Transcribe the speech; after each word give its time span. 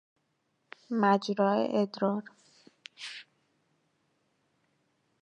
مجرا 0.99 1.53
ادرار 1.81 2.23